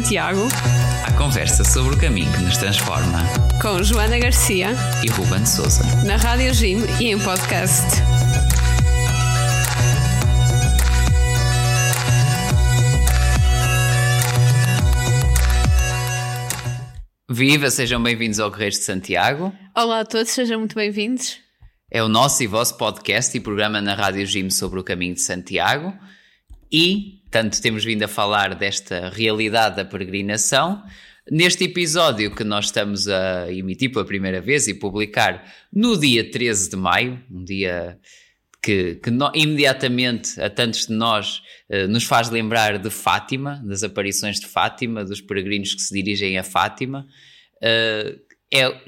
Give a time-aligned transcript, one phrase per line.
[0.00, 0.48] Santiago.
[1.06, 3.22] A conversa sobre o caminho que nos transforma.
[3.60, 4.70] Com Joana Garcia
[5.04, 5.82] e Ruben Souza.
[6.06, 7.84] Na Rádio Jim e em podcast.
[17.28, 19.52] Viva, sejam bem-vindos ao Correios de Santiago.
[19.76, 21.36] Olá a todos, sejam muito bem-vindos.
[21.90, 25.20] É o nosso e vosso podcast e programa na Rádio Jim sobre o caminho de
[25.20, 25.92] Santiago.
[26.72, 30.82] E, tanto temos vindo a falar desta realidade da peregrinação,
[31.30, 36.70] neste episódio que nós estamos a emitir pela primeira vez e publicar no dia 13
[36.70, 37.98] de maio, um dia
[38.62, 43.82] que, que no, imediatamente a tantos de nós uh, nos faz lembrar de Fátima, das
[43.82, 47.06] aparições de Fátima, dos peregrinos que se dirigem a Fátima.
[47.56, 48.20] Uh,
[48.52, 48.80] é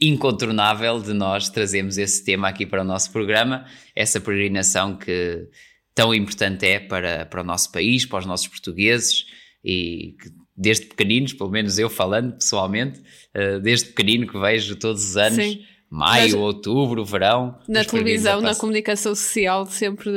[0.00, 3.64] incontornável de nós trazermos esse tema aqui para o nosso programa,
[3.94, 5.48] essa peregrinação que
[5.94, 9.26] tão importante é para, para o nosso país, para os nossos portugueses
[9.64, 13.00] e que desde pequeninos, pelo menos eu falando pessoalmente,
[13.34, 15.36] uh, desde pequenino que vejo todos os anos.
[15.36, 15.64] Sim
[15.94, 17.56] maio, Mas, outubro, verão.
[17.68, 20.10] Na televisão, na comunicação social, sempre,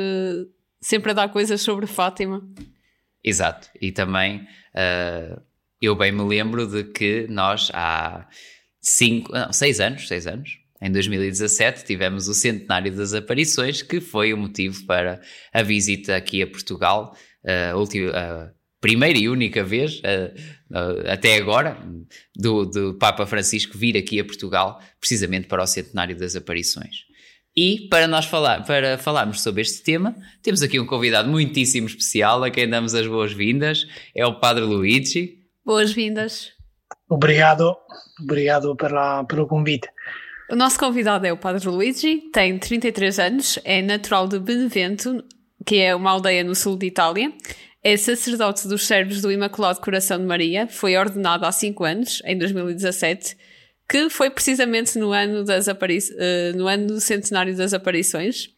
[0.82, 2.42] sempre a dar coisas sobre Fátima.
[3.24, 3.70] Exato.
[3.80, 4.40] E também
[4.74, 5.40] uh,
[5.80, 8.28] eu bem me lembro de que nós há
[8.82, 14.34] cinco, não, seis anos, seis anos, em 2017 tivemos o centenário das aparições, que foi
[14.34, 15.20] o motivo para
[15.54, 20.34] a visita aqui a Portugal, uh, a, última, a primeira e única vez, uh,
[20.72, 21.78] uh, até agora,
[22.36, 27.08] do, do, Papa Francisco vir aqui a Portugal, precisamente para o centenário das aparições.
[27.56, 32.44] E para nós falar, para falarmos sobre este tema, temos aqui um convidado muitíssimo especial,
[32.44, 35.40] a quem damos as boas-vindas, é o Padre Luigi.
[35.66, 36.52] Boas-vindas.
[37.10, 37.76] Obrigado,
[38.22, 39.88] obrigado pela, pelo convite.
[40.50, 45.22] O nosso convidado é o Padre Luigi, tem 33 anos, é natural de Benevento,
[45.66, 47.34] que é uma aldeia no sul de Itália,
[47.84, 52.38] é sacerdote dos servos do Imaculado Coração de Maria, foi ordenado há 5 anos, em
[52.38, 53.36] 2017,
[53.90, 58.50] que foi precisamente no ano, das apari uh, no ano do centenário das aparições.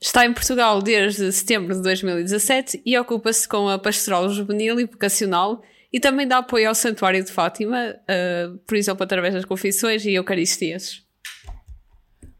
[0.00, 5.60] Está em Portugal desde setembro de 2017 e ocupa-se com a pastoral juvenil e vocacional
[5.92, 10.12] e também dá apoio ao Santuário de Fátima, uh, por exemplo, através das confissões e
[10.14, 11.02] eucaristias.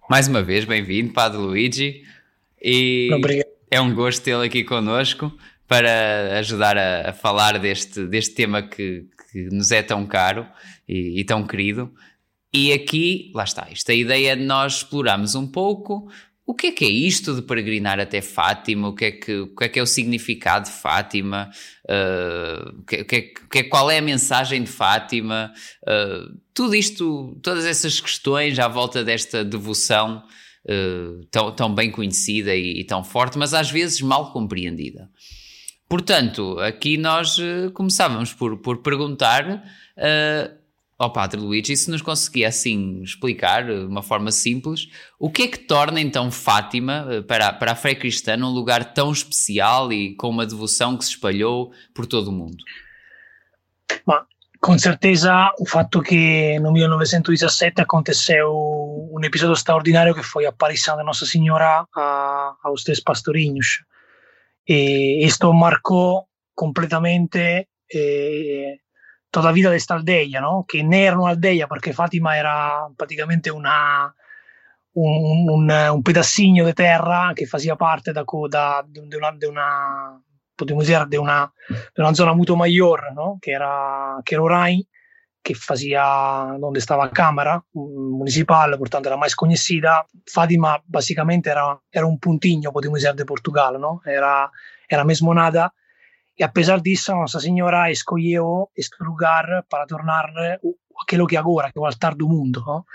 [0.09, 2.03] Mais uma vez, bem-vindo, Padre Luigi.
[2.63, 3.49] E Obrigado.
[3.71, 5.33] é um gosto tê-lo aqui connosco
[5.67, 10.47] para ajudar a, a falar deste, deste tema que, que, nos é tão caro
[10.89, 11.93] e, e, tão querido.
[12.53, 16.11] E aqui, lá está, esta ideia de nós explorarmos um pouco
[16.51, 19.65] o que é que é isto de peregrinar até Fátima, o que é que, que,
[19.65, 21.49] é, que é o significado de Fátima,
[21.85, 25.53] uh, que, que, que, qual é a mensagem de Fátima,
[25.85, 30.25] uh, tudo isto, todas essas questões à volta desta devoção
[30.65, 35.09] uh, tão, tão bem conhecida e, e tão forte, mas às vezes mal compreendida.
[35.89, 37.37] Portanto, aqui nós
[37.75, 39.63] começávamos por, por perguntar
[41.01, 44.87] ao Padre Luigi se nos conseguia assim explicar de uma forma simples
[45.19, 48.93] o que é que torna então Fátima uh, para, para a fé cristã um lugar
[48.93, 52.63] tão especial e com uma devoção que se espalhou por todo o mundo.
[54.07, 54.27] Ma
[54.61, 58.53] con certeza o fatto che no 1917 aconteceu
[59.11, 63.87] um episódio extraordinário que foi a aparição de Nossa Senhora a, aos três pastorinhos
[64.67, 68.81] y esto marcó completamente eh,
[69.31, 70.65] toda la vida de esta aldea, ¿no?
[70.67, 74.15] que no era una aldea porque Fátima era prácticamente una,
[74.93, 80.23] un, un, un pedacino di terra che faceva parte da, da, di una, di una
[80.65, 83.37] dire, di una, di una zona molto mayor, ¿no?
[83.41, 84.83] che era, che Orain,
[85.43, 90.07] che faceva, donde stava la Cámara municipal, portanto era mais conhecida.
[90.25, 94.03] Fátima basicamente era, era un puntinho, podemos dizer, de Portugal, ¿no?
[94.05, 94.51] era,
[94.87, 95.73] era mesmo nada.
[96.41, 100.33] E apesar disso, Nossa Senhora escolheu este lugar para tornar
[101.03, 102.65] aquilo que agora, que é o altar do mundo.
[102.67, 102.87] No?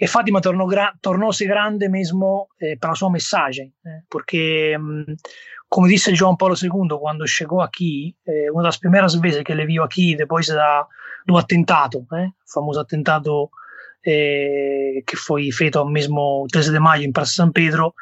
[0.00, 0.66] E Fátima tornou,
[1.02, 5.04] tornou-se grande mesmo eh, pela sua mensagem, eh, porque, hum,
[5.68, 9.66] como disse João Paulo II quando chegou aqui, eh, uma das primeiras vezes que ele
[9.66, 10.86] viu aqui, depois da
[11.26, 12.30] do attentato, eh?
[12.46, 13.50] famoso attentato
[14.02, 17.94] eh, che foi feito mesmo 13 de maio in Praça San Pedro,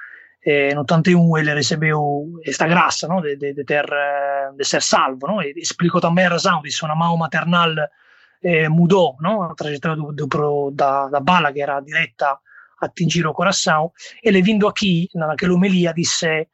[0.45, 3.21] eh, no 81 ele recebeu esta graça no?
[3.21, 5.27] de, de, de, de salvo.
[5.27, 5.43] No?
[5.43, 7.73] E explicou também a razão disso, uma mão maternal
[8.43, 9.43] eh, mudou no?
[9.43, 12.41] a trajetória do, do, da, da bala che era diretta
[12.81, 13.93] a tingere o coração.
[14.23, 16.49] Ele vindo aqui, naquela homilia, disse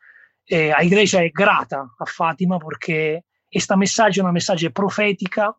[0.50, 5.55] eh, a igreja é grata a Fátima porque esta mensagem é uma mensagem profética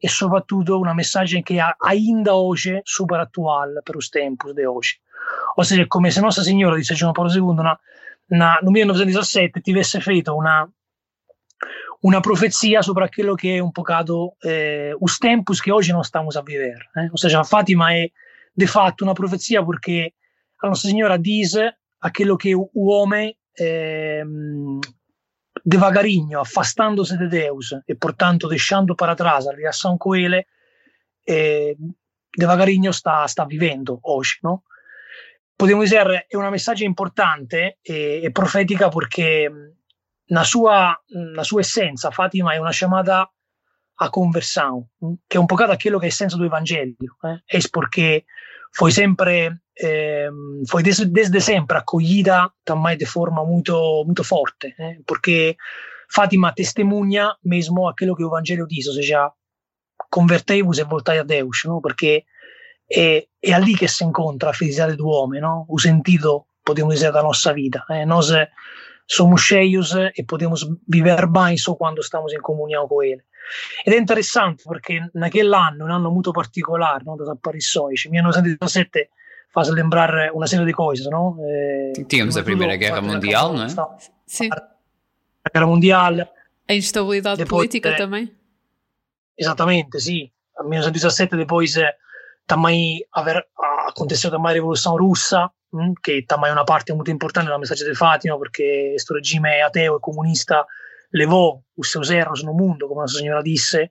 [0.00, 5.00] e soprattutto una mensagem che ainda oggi super attuale per os tempos di oggi.
[5.56, 7.78] Ou seja, come se Nostra Signora, disse Giovanni Paolo II, na,
[8.30, 10.68] na, no 1917 tivesse feito una,
[12.02, 16.36] una profecia sobre aquilo que é um bocado eh, os tempos que hoje nós estamos
[16.36, 16.78] a viver.
[16.96, 17.08] Eh?
[17.10, 18.10] Ou seja, a Fátima é
[18.56, 20.12] de fato uma profecia porque
[20.62, 21.52] a Nossa Senhora diz
[22.00, 24.24] aquilo que o homem eh,
[25.64, 30.44] devagarinho, afastando-se de Deus e, portanto, deixando para trás a relação com Ele,
[31.28, 31.76] eh,
[32.36, 34.62] devagarinho está, está vivendo hoje, no?
[35.62, 39.48] Podemos dizer, è una messaggio importante e, e profetica perché
[40.24, 43.32] na sua, na sua essenza Fatima è una chiamata
[43.94, 44.84] a conversão,
[45.24, 46.96] che è un po' aquilo che è il senso do Evangelho.
[47.22, 47.58] Eh?
[47.58, 48.24] É porque
[48.72, 50.28] foi sempre, eh,
[50.64, 55.00] foi desde, desde sempre acolhida também de forma muito, muito forte, eh?
[55.06, 55.56] porque
[56.08, 59.32] Fatima testemunha mesmo aquilo que o Evangelho diz, ou seja,
[60.10, 61.80] convertei-vos e voltai a Deus, no?
[61.80, 62.24] porque
[62.86, 65.66] è, è lì che si incontra la felicità dell'uomo, no?
[65.68, 67.84] o sentido, potremmo dire, della nostra vita.
[67.88, 68.04] Eh?
[68.04, 68.24] Noi
[69.04, 70.54] siamo cheios e possiamo
[70.86, 73.24] vivere bene solo quando stiamo in comunione con Ele.
[73.84, 79.10] Ed è interessante perché nell'anno, un anno molto particolare no, da apparizioni, 1917
[79.52, 81.36] fa lembrare una serie di cose, no?
[81.46, 83.68] Eh, Tínhamos a Primeira Guerra Mundial, não é?
[84.24, 84.48] Sim.
[84.50, 86.26] A Guerra Mundial.
[86.66, 88.34] A instabilidade depois, política eh, também.
[89.36, 90.30] Esattamente, sì.
[90.56, 91.76] A 1917 depois
[92.46, 93.44] também haver,
[93.86, 97.86] aconteceu também a Revolução Russa, hm, que também é uma parte muito importante da mensagem
[97.86, 100.66] de Fátima, porque este regime ateo e comunista
[101.12, 103.90] levou os seus erros no mundo, come la signora disse.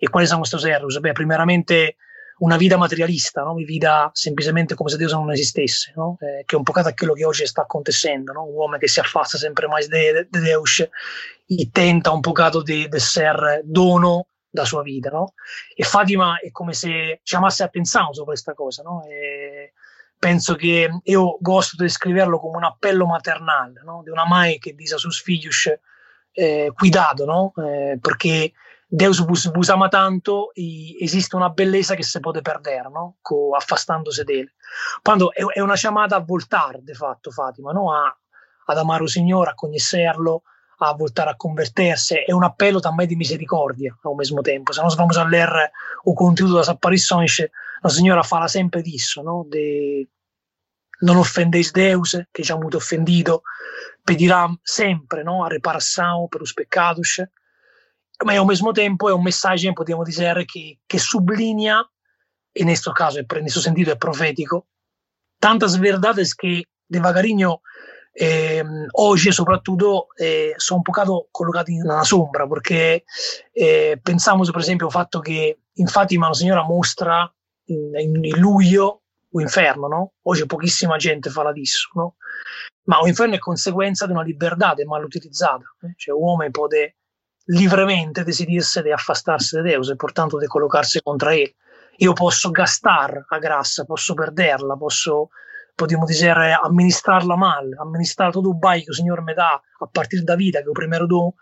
[0.00, 0.98] E quali sono questi erros?
[1.00, 1.96] Beh, primeramente
[2.38, 3.52] una vita materialista, no?
[3.52, 6.16] una vita semplicemente come se Dio non esistesse, no?
[6.20, 8.44] eh, che è un po' quello che oggi sta acontecendo, no?
[8.44, 10.88] un uomo che si affassa sempre più di de, Deus
[11.46, 15.10] e tenta un po' di essere dono da sua vita.
[15.10, 15.34] No?
[15.74, 18.82] E Fatima è come se ci amasse a pensare su questa cosa.
[18.82, 19.04] No?
[19.04, 19.72] E
[20.18, 24.02] penso che io gosto di descriverlo come un appello maternale no?
[24.02, 25.48] di una madre che dice a suoi figli
[26.32, 27.52] eh, cuidado, no?
[27.64, 28.52] Eh, perché
[28.86, 33.16] Deus vos, vos ama tanto e esiste una bellezza che si può perdere, no?
[33.20, 34.54] Co, affastandosi dele.
[35.02, 37.92] Quando è, è, una chiamata a voltare, di fatto, Fatima, no?
[37.92, 38.16] a,
[38.66, 40.42] ad amare il Signore, a conoscerlo,
[40.78, 42.22] a voltare a convertersi.
[42.24, 44.72] È un appello também di misericordia al mesmo tempo.
[44.72, 45.72] Se noi vamos a leggere
[46.04, 47.26] il contenuto delle apparizioni,
[47.80, 49.44] la Signora fa sempre disso, no?
[49.48, 50.08] De,
[51.00, 53.42] non offendeis Deus, che ci ha molto offendito,
[54.02, 57.22] pedirà sempre no, a reparação pelos pecados,
[58.24, 61.88] ma ao mesmo tempo è un messaggio, possiamo dire, che, che sublinea,
[62.50, 64.66] e in questo caso, in questo sentito, è profetico,
[65.38, 67.60] tantas verdades che devagarinho
[68.20, 68.64] eh,
[68.96, 73.04] oggi soprattutto eh, sono un po' collocati nella sombra perché
[73.52, 77.32] eh, pensiamo per esempio al fatto che in Fatima la signora mostra
[77.66, 80.12] in, in luglio o inferno, no?
[80.22, 82.16] Oggi pochissima gente fa la disso, no?
[82.86, 85.92] Ma o inferno è conseguenza di una libertà mal utilizzata, eh?
[85.96, 86.66] cioè l'uomo può
[87.50, 91.54] livremente decidirsi di affastarsi da Dio e portanto di collocarsi contro Lui.
[91.98, 95.28] Io posso gastare la grassa, posso perderla, posso,
[95.78, 100.24] potremmo dire, amministrarla male, amministrare tutto il bai che il Signore mi dà a partire
[100.24, 101.34] da vita, che è il primo dono,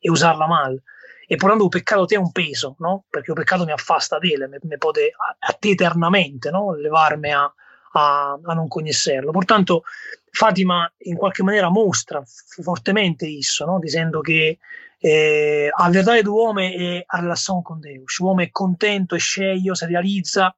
[0.00, 0.82] e usarla male
[1.26, 3.04] e portando il peccato te un peso, no?
[3.08, 6.74] Perché il peccato mi affasta da te, mi, mi può a, te eternamente, no?
[6.74, 7.44] Levarmi a,
[7.92, 9.30] a, a, non conoscerlo.
[9.30, 9.84] Portanto,
[10.28, 12.20] Fatima in qualche maniera mostra
[12.62, 13.78] fortemente isso, no?
[13.78, 14.58] dicendo che
[14.98, 18.18] eh, a verdade dell'uomo è a relazione con Deus.
[18.18, 20.54] L'uomo è contento, è sceglio, si realizza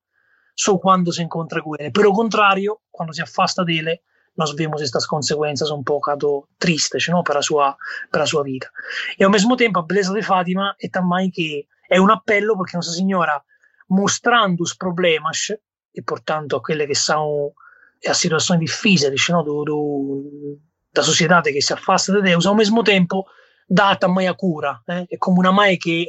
[0.57, 1.91] solo quando si incontra con Lui.
[1.91, 4.01] Per il contrario, quando si affasta da Lui,
[4.37, 7.23] nós vemos estas consequências um pouco tristes não?
[7.23, 7.77] para, a sua,
[8.11, 8.69] para a sua vida.
[9.19, 12.77] E ao mesmo tempo, a beleza de Fátima é também que é um apelo, porque
[12.77, 13.43] Nossa Senhora,
[13.89, 15.53] mostrando os problemas,
[15.95, 17.53] e portanto aquele que são
[18.07, 19.43] as situações difíceis não?
[19.43, 20.59] do, do,
[20.93, 23.27] da sociedade que se afasta de Deus, ao mesmo tempo
[23.69, 24.81] dá também a cura.
[24.89, 25.07] Eh?
[25.13, 26.07] É como uma mãe que,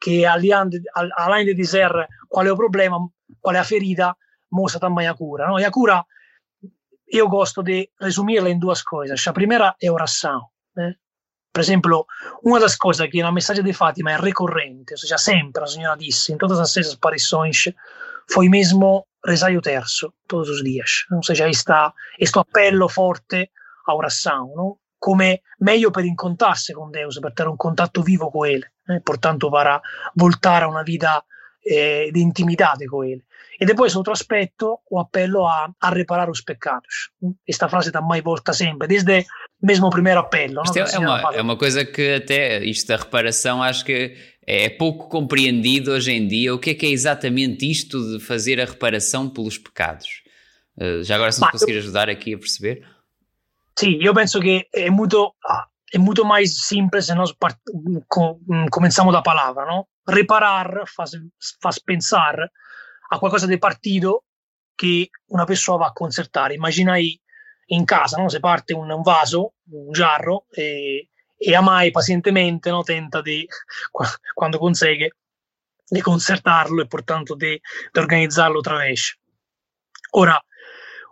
[0.00, 0.82] que além de,
[1.16, 1.90] além de dizer
[2.28, 2.98] qual é o problema,
[3.38, 4.16] qual é a ferida,
[4.50, 5.46] mostra também a cura.
[5.46, 5.58] Não?
[5.58, 6.04] E a cura
[7.12, 9.14] io gosto di resumirla in due cose.
[9.24, 10.50] La prima è orazione.
[10.76, 10.98] Eh?
[11.50, 12.04] Per esempio,
[12.42, 16.30] una delle cose che nel messaggio di Fatima è ricorrente, ossia sempre la signora disse
[16.30, 17.50] in tutte le stesse apparizioni,
[18.26, 21.06] foi mesmo rezar o terço todos os dias.
[21.48, 23.50] Está este appello forte
[23.86, 24.78] a oração, não?
[24.96, 29.00] come meglio per incontrarsi con Deus, per avere un contatto vivo con Ele, eh?
[29.00, 29.80] portanto para
[30.14, 31.24] voltare a una vita
[31.62, 33.24] eh, di intimità con Ele.
[33.58, 37.10] E depois outro aspecto, o apelo a, a reparar os pecados.
[37.46, 39.26] Esta frase também volta sempre, desde
[39.62, 40.62] mesmo o primeiro apelo.
[40.64, 44.70] Isto é, é, uma, é uma coisa que até, isto da reparação, acho que é
[44.70, 46.54] pouco compreendido hoje em dia.
[46.54, 50.22] O que é que é exatamente isto de fazer a reparação pelos pecados?
[50.78, 52.82] Uh, já agora se me conseguir ajudar aqui a perceber.
[53.78, 55.34] Sim, eu penso que é muito...
[55.92, 57.58] é muito mais simples se nós part...
[58.70, 59.86] começamos da palavra, não?
[60.06, 61.10] Reparar faz,
[61.60, 61.78] faz
[63.10, 64.24] a qualcosa di partido
[64.76, 66.54] che una persona va a concertare.
[66.54, 68.28] Immagina in casa, no?
[68.28, 72.82] se parte un, un vaso, un jarro, e, e Amai pazientemente no?
[72.82, 73.46] tenta di,
[74.34, 75.16] quando consegue,
[75.86, 77.60] di concertarlo e portanto di,
[77.92, 79.16] organizzarlo attraverso.
[80.12, 80.40] Ora,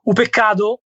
[0.04, 0.82] un peccato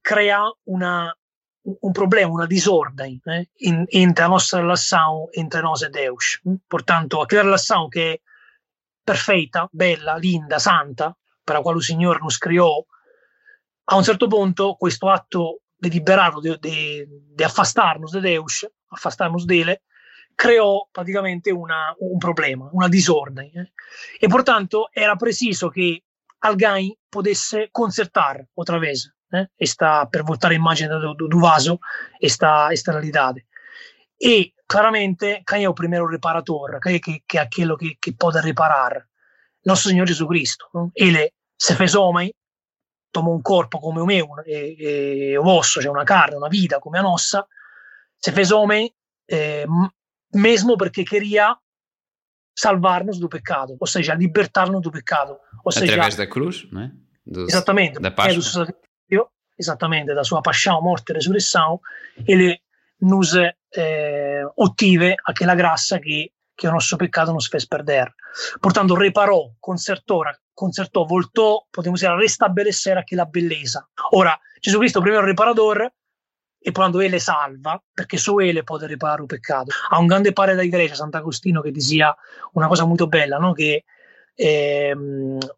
[0.00, 1.14] crea una,
[1.62, 6.40] un problema, una disordine eh, in, entre nostra relazione entre noi e Deus.
[6.66, 8.20] Portanto, aquella relazione che è
[9.02, 12.84] perfetta, bella, linda, santa, per la quale il Signore nos creò,
[13.84, 19.82] a un certo punto questo atto di, di, di affastarnos de Deus, affastarnos dele,
[20.34, 23.50] creò praticamente una, un problema, una disordine.
[23.52, 23.72] Eh?
[24.18, 26.04] E portanto era preciso che
[26.40, 29.50] alguém potesse concertar outra vez eh?
[29.56, 31.78] esta, per voltare immagine do, do, do vaso
[32.18, 33.46] esta, esta realidade.
[34.18, 38.12] E claramente quem é o primeiro reparador, quem é que, que é aquele que, que
[38.12, 39.06] pode reparar?
[39.64, 40.66] Nosso Senhor Jesus Cristo.
[40.74, 40.90] Não?
[40.94, 42.32] Ele se fez homem,
[43.10, 46.78] tomou um corpo come o meu e, e o vosso, cioè una carne, una vita
[46.78, 47.46] come a nossa,
[48.16, 48.92] se fez homem
[49.28, 49.66] eh,
[50.32, 51.56] mesmo porque queria
[52.54, 55.38] salvar-nos do pecado, ou seja, libertar-nos do pecado.
[55.64, 56.92] Ou Através seja, da cruz, não é?
[57.26, 58.64] Exatamente, da Páscoa.
[58.64, 58.74] do
[59.10, 61.80] sacrifício, exatamente, da sua paixão, morte e ressurreição,
[62.26, 62.60] ele
[63.00, 68.12] nos eh, ottive aquela graça que, que o nosso pecado nos fez perder.
[68.60, 70.24] Portanto, reparou, consertou,
[70.54, 73.86] consertou, voltou, podemos dizer, a restabelecer aquela beleza.
[74.12, 75.92] Ora, Gesù Cristo, il primo riparatore,
[76.62, 79.72] e quando ele salva, perché su ele può riparare il peccato.
[79.88, 82.14] Ha un grande padre da igreja, Sant'Agostino, che diceva
[82.52, 83.54] una cosa molto bella, no?
[83.54, 83.84] che
[84.42, 84.94] eh,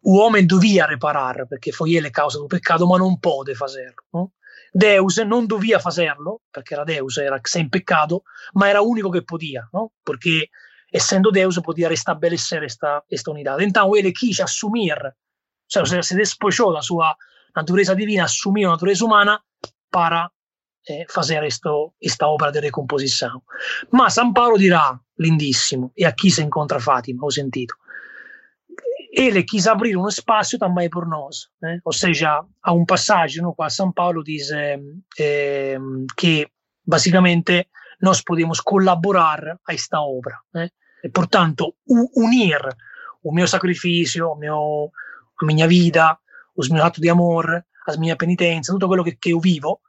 [0.01, 3.93] l'uomo doveva riparare perché fu ele causa del peccato, ma non può farlo.
[4.11, 4.31] No?
[4.69, 8.23] Deus non doveva farlo perché era Deus, era sem peccato,
[8.53, 9.93] ma era l'unico che poteva, no?
[10.03, 10.49] perché
[10.89, 12.65] essendo Deus poteva restabelecer
[13.07, 13.55] questa unità.
[13.59, 15.15] Então ele quis assumir,
[15.65, 17.15] cioè se despojò la sua
[17.53, 19.41] naturaleza divina, assumiu a natureza umana
[19.89, 20.29] para
[20.81, 23.43] eh, fazer esto, esta opera di recomposizione.
[23.91, 27.77] Ma San Paolo dirà, lindissimo, e a chi si incontra Fatima, ho sentito,
[29.15, 31.49] ele quis aprire uno spazio também por nós.
[31.61, 31.79] Né?
[31.85, 35.77] Ou seja, há um passagem no qual São Paulo diz eh,
[36.17, 36.47] que,
[36.85, 37.67] basicamente,
[38.01, 40.39] nós podemos colaborar a esta obra.
[40.51, 40.69] Né?
[41.03, 42.59] E, portanto, unir
[43.23, 44.91] o meu sacrifício, o meu,
[45.39, 46.17] a minha vida,
[46.57, 49.79] os meus atos de amor, as minhas penitências, tudo aquilo que, que eu vivo,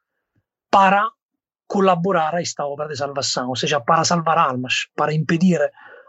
[0.71, 1.09] para
[1.67, 5.61] colaborar a esta obra de salvação, ou seja, para salvar almas, para impedir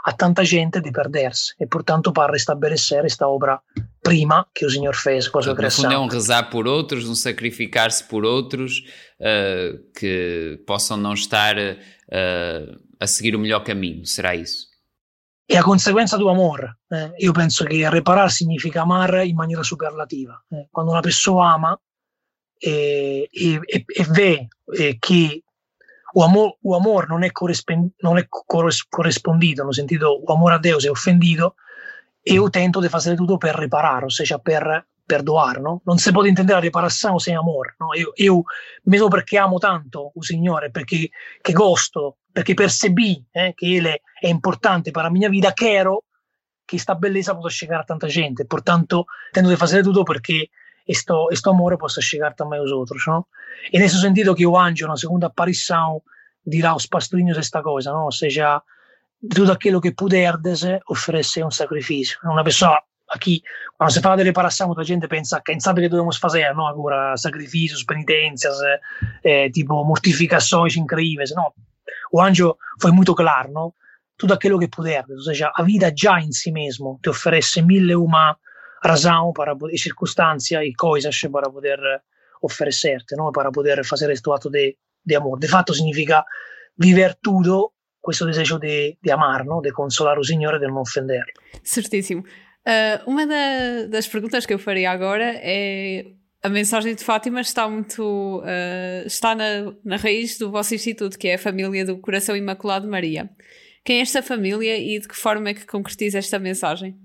[0.08, 3.60] a tanta gente di perdersi e portanto para restabelecer esta obra
[4.02, 5.92] prima que o Senhor fez com a sua criação.
[5.92, 8.84] É um rezar por outros, um sacrificar-se por outros
[9.20, 14.68] uh, que possam não estar uh, a seguir o melhor caminho, será isso?
[15.50, 16.76] E a conseguenza do amor.
[16.92, 20.44] Eh, io penso che reparar significa amare in maniera superlativa.
[20.50, 21.80] Eh, quando una persona ama
[22.58, 24.48] e, e, e vede
[24.98, 25.44] che
[26.18, 30.60] o amor, o amor non è, corrispondito, non è corrispondito, hanno sentito o amore a
[30.60, 31.56] Dio è offendito,
[32.22, 35.82] e io tento di fare tutto per riparare, ossia per perdoare, no?
[35.84, 37.94] Non si può intendere la riparazione senza amore, no?
[37.94, 38.44] Io, io,
[38.84, 41.10] mesmo perché amo tanto il Signore, perché
[41.42, 46.06] che gosto, perché percebi eh, che Ele è importante per la mia vita, quero
[46.64, 50.50] che sta bellezza possa arrivare a tanta gente, portanto tento di fare tutto perché
[50.86, 53.28] questo, questo amore possa arrivare também aos outros, no?
[53.72, 56.02] E nesse sentido que o anjo, na segunda aparição,
[56.46, 58.06] dirá aos pastorinhos coisa, não?
[58.06, 58.62] ou seja,
[59.22, 62.20] de tudo aquilo que puderdes, oferecer um sacrifício.
[62.24, 63.42] Uma pessoa, aqui,
[63.78, 66.68] quando se fala de reparação, muita gente pensa, quem sabe que devemos fazer, não?
[66.68, 68.58] agora, sacrifícios, penitências,
[69.24, 71.52] eh, tipo, mortificações incríveis, não?
[72.12, 73.74] O anjo foi muito claro, não?
[74.18, 77.96] tudo aquilo que puderdes, ou seja, a vida já em si mesmo te oferece mille
[77.96, 78.38] uma
[78.88, 81.80] razão para, e circunstâncias e coisas para poder
[82.42, 83.32] ofrecerte, ¿no?
[83.32, 85.40] para poder hacer este acto de, de amor.
[85.40, 86.26] De facto significa
[86.78, 87.74] viver tudo
[88.04, 89.62] questo desejo de, de amar, ¿no?
[89.62, 91.26] de consolar o Senhor e de não ofender.
[91.64, 92.22] Certíssimo.
[92.22, 96.06] Uh, uma da, das perguntas que eu faria agora é
[96.42, 101.28] a mensagem de Fátima está muito uh, está na, na raiz do vosso instituto, que
[101.28, 103.30] é a família do Coração Imaculado Maria.
[103.84, 106.96] Quem é esta família e de que forma é que concretiza esta mensagem?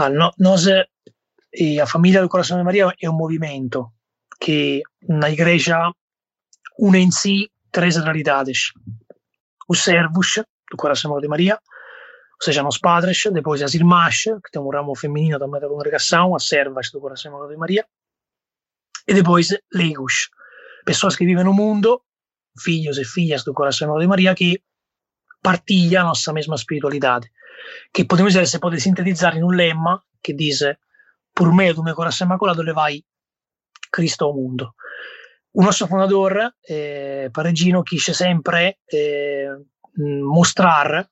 [0.00, 0.64] Ah, no, nós
[1.52, 3.94] e a famiglia del Corazón de Maria è un movimento
[4.38, 5.90] che na igreja
[6.78, 8.72] une in si três realidades.
[9.66, 10.40] Os servos
[10.70, 14.94] do Coração de Maria, ou seja, os padres, depois as irmãs, que tem um ramo
[14.94, 17.84] feminino também da congregação, as servas do Coração de Maria,
[19.04, 20.30] e depois leigos,
[20.84, 22.02] pessoas que vivem no mundo
[22.56, 24.62] filhos e filhas do coração de Maria que
[25.42, 27.28] partilham a nossa mesma espiritualidade.
[27.92, 30.64] Que podemos dizer, se pode sintetizar em um lema que diz:
[31.34, 33.04] Por meio do meu coração imaculado, levai
[33.90, 34.74] Cristo ao mundo.
[35.52, 39.56] O nosso fundador, eh, Paregino, quis sempre eh,
[39.96, 41.08] mostrar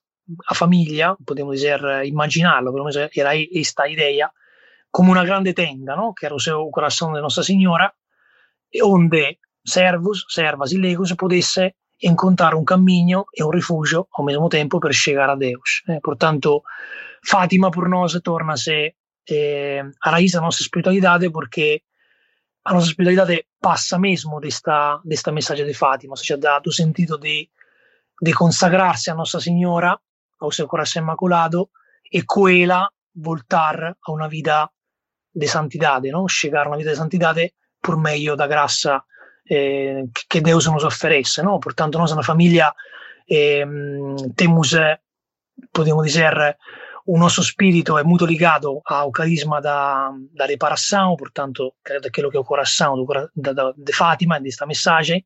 [0.47, 4.31] a famiglia, podemos dizer, immaginarlo, menos era questa idea,
[4.91, 6.13] come una grande tenda, no?
[6.13, 7.93] che era o seu coração de Nossa Senhora,
[8.83, 14.79] onde servos, servas e leigos potesse encontrar um caminho e um refúgio ao mesmo tempo
[14.79, 15.83] per chegar a Deus.
[15.87, 16.63] Eh, portanto,
[17.25, 18.93] Fátima por nós torna-se
[19.29, 21.81] eh, a raiz da nossa espiritualidade porque
[22.63, 27.49] a nossa espiritualidade passa mesmo desta, desta mensagem de Fátima, ou seja, do sentido de,
[28.21, 29.97] de consagrar-se a Nossa Senhora,
[30.39, 31.69] ao seu coração imaculado,
[32.11, 34.69] e com ela voltar a uma vida
[35.33, 36.27] de santidade, não?
[36.27, 39.01] chegar a uma vida de santidade por meio da graça
[39.49, 40.03] eh,
[40.41, 41.41] Deus nos oferece.
[41.41, 41.59] Não?
[41.59, 42.73] Portanto, nós na família
[43.29, 43.65] eh,
[44.35, 44.71] temos,
[45.73, 46.57] podemos dizer,
[47.05, 52.39] o nosso espírito é muito ligado ao carisma da, da reparação, portanto, daquilo que é
[52.39, 55.23] o coração do, da, da, de Fátima, desta mensagem,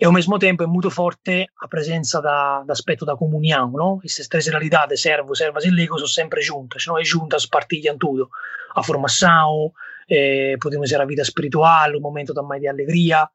[0.00, 4.00] e ao mesmo tempo é muito forte a presença da, do aspecto da comunhão, não?
[4.02, 6.98] Essas três realidades, servos, servas e leigos, são sempre juntas, não?
[6.98, 8.30] E juntas partilham tudo,
[8.74, 9.70] a formação,
[10.08, 13.28] eh, podemos dizer a vida espiritual, o momento também de alegria,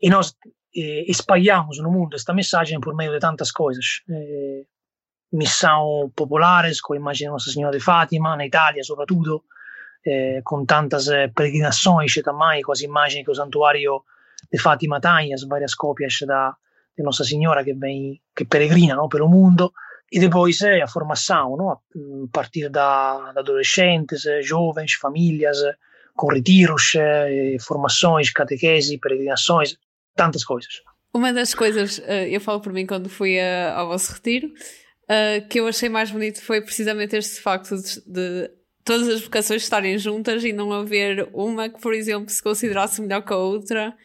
[0.00, 0.34] e nós
[0.76, 4.02] eh, espalhamos no mundo esta mensagem por meio de tantas coisas.
[4.08, 4.64] Eh,
[5.32, 9.44] missão populares com a imagem de Nossa Senhora de Fátima, na Itália, sobretudo,
[10.04, 14.02] eh, com tantas eh, peregrinações também, com as imagens que o santuário
[14.52, 16.56] de Fátima tem, as várias cópias da,
[16.96, 19.72] de Nossa Senhora que, vem, que peregrinam pelo mundo,
[20.10, 21.70] e depois eh, a formação, no?
[21.70, 21.78] a
[22.32, 25.58] partir da, da eh, jovens, famílias,
[26.16, 26.92] com retiros,
[27.66, 29.78] formações, catequese, peregrinações,
[30.20, 30.82] tantas coisas.
[31.12, 33.36] Uma das coisas, eu falo por mim quando fui
[33.74, 37.74] ao vosso retiro, uh, que eu achei mais bonito foi precisamente este facto
[38.06, 38.50] de,
[38.84, 43.22] todas as vocações estarem juntas e não haver uma que, por exemplo, se considerasse melhor
[43.22, 43.96] que a outra.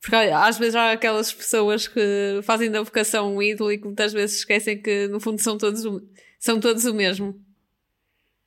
[0.00, 4.12] Porque às vezes há aquelas pessoas que fazem da vocação um ídolo e que muitas
[4.12, 6.00] vezes esquecem que no fundo são todos o,
[6.38, 7.38] são todos o mesmo.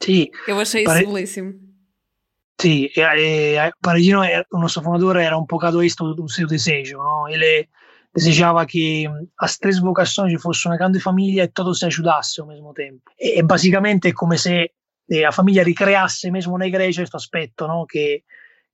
[0.01, 0.29] Sim.
[0.47, 1.05] Eu achei isso Pare...
[1.05, 1.53] belíssimo.
[2.59, 6.97] Sim, eh, eh, Parigino, o nosso fundador, era um bocado isto do seu desejo.
[6.97, 7.27] Não?
[7.27, 7.67] Ele
[8.13, 12.71] desejava que as três vocações fossero una grande famiglia e tutto si aiutasse al mesmo
[12.71, 13.11] tempo.
[13.17, 14.73] E, e basicamente è come se
[15.05, 17.85] eh, la famiglia ricreasse mesmo na igreja questo aspetto no?
[17.85, 18.23] che,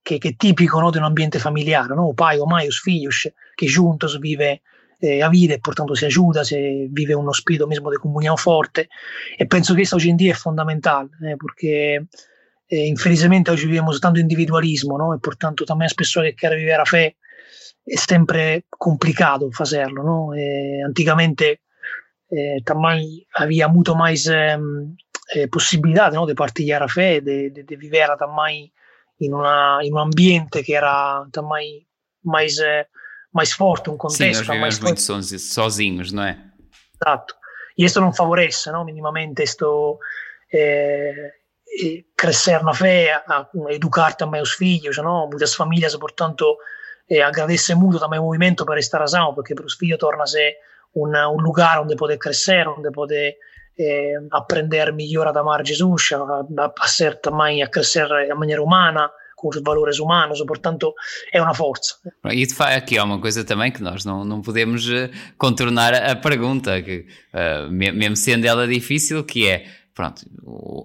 [0.02, 0.90] che, che, è tipico no?
[0.90, 2.08] di un ambiente familiare, no?
[2.08, 4.60] o pai, o mãe, os filhos, che juntos vive
[4.98, 8.88] eh, a vida e portanto si aiuta, si vive uno spirito mesmo di comunione forte
[9.36, 12.06] e penso che questo oggi in dia è fondamentale eh, perché
[12.70, 15.12] eh, infelizmente oggi viviamo tanto individualismo no?
[15.12, 17.16] e portanto também as pessoas que querem viver a fé
[17.84, 20.34] è sempre complicato hacerlo, ¿no?
[20.34, 21.62] Eh, anticamente
[22.28, 24.56] eh, también había mucho más eh,
[25.34, 26.26] eh, posibilidad ¿no?
[26.26, 26.34] de
[26.88, 28.70] fe, de, de, de vivir también
[29.18, 31.84] in, una, in, un ambiente que era también
[32.22, 32.86] más, eh,
[33.32, 36.38] más forte, un contexto Sim, nós muito sozinhos, não é?
[36.94, 37.34] Exato.
[37.76, 38.84] E questo non favorece no?
[38.84, 39.98] minimamente questo
[40.48, 41.39] eh,
[42.16, 45.28] crescer na fé, a, a educar também os filhos, no?
[45.28, 46.56] muitas famílias, portanto,
[47.08, 50.54] e agradece muito também o movimento por esta razão, porque para os filhos torna-se
[50.94, 53.36] um, um lugar onde poder crescer, onde poder
[53.78, 59.10] eh, aprender melhor a amar Jesus, a, a, ser também a crescer de maneira humana,
[59.40, 60.94] com os valores humanos, portanto
[61.32, 61.94] é uma força.
[62.26, 65.94] E de facto aqui há uma coisa também que nós não, não podemos eh, contornar
[65.94, 70.24] a pergunta, que, uh, mesmo sendo ela difícil, que é pronto,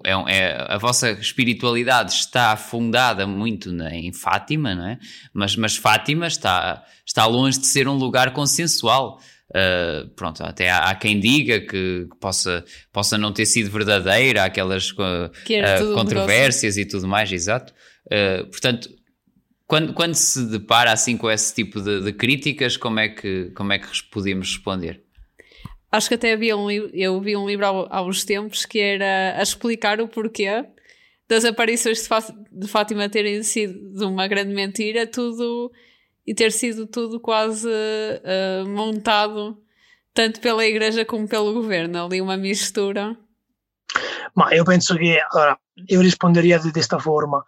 [0.04, 4.98] é, é, a vossa espiritualidade está fundada muito na, em Fátima, não é?
[5.32, 9.20] Mas, mas Fátima está, está longe de ser um lugar consensual.
[9.50, 14.44] Uh, pronto, até há, há quem diga que, que, possa, possa não ter sido verdadeira,
[14.44, 15.30] aquelas uh,
[15.94, 17.72] controvérsias e tudo mais, exato.
[18.06, 18.88] Uh, portanto,
[19.66, 23.72] quando, quando se depara assim com esse tipo de, de críticas, como é que, como
[23.72, 25.05] é que podemos responder?
[25.96, 29.38] Acho que até havia um livro, eu vi um livro há, uns tempos que era
[29.38, 30.66] a explicar o porquê
[31.26, 32.08] das aparições de,
[32.52, 35.72] de Fátima terem sido uma grande mentira, tudo
[36.26, 39.56] e ter sido tudo quase uh, montado
[40.12, 43.16] tanto pela igreja como pelo governo, ali uma mistura.
[44.34, 47.42] Ma io penso che, allora, io risponderia di questa forma,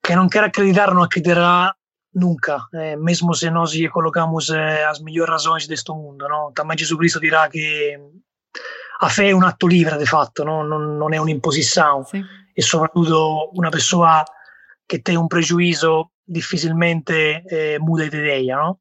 [0.00, 1.74] che non quer acreditar non acreditará
[2.18, 6.28] nunca, eh, mesmo se nós colocamos eh, as melhores razões deste mundo.
[6.28, 6.52] No?
[6.52, 7.98] Também Jesus Cristo dirà che
[9.00, 10.62] a fé è un atto livre di fatto, no?
[10.62, 12.24] non, non, è un'imposizione sì.
[12.52, 14.24] e soprattutto una persona
[14.84, 18.56] che ha un pregiudizio difficilmente eh, muda di idea.
[18.56, 18.80] No?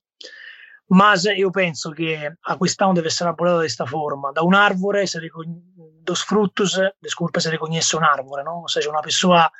[0.87, 4.31] Ma io penso che a quest'anno deve essere di questa forma.
[4.31, 8.61] Da un árvore, se ricogn- dos frutos, disculpe se riconosce un árvore, no?
[8.63, 9.51] O sea, una persona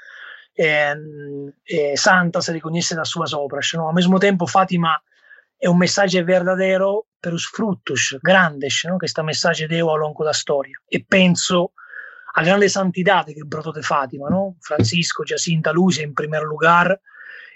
[0.58, 3.60] eh, santa se riconosce da sua sopra.
[3.74, 3.88] No?
[3.88, 5.00] Al mesmo tempo Fatima
[5.56, 8.98] è un messaggio verdadeiro per os frutos grandes, no?
[8.98, 10.82] que este messaggio deu ao longo da storia.
[10.88, 11.74] E penso
[12.34, 14.58] a grande santidade che brotou de Fátima, no?
[14.60, 17.00] Francisco, Jacinta, Lucia in primo lugar,